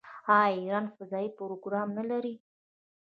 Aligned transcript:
آیا 0.39 0.49
ایران 0.59 0.85
فضايي 0.95 1.29
پروګرام 1.39 1.89
نلري؟ 1.97 2.33